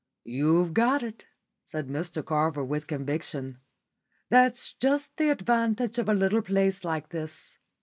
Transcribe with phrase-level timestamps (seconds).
[0.25, 1.25] "You've got it,"
[1.63, 3.59] said Mr Carver, with conviction.
[4.29, 7.59] "That's just the advantage of a little place like this.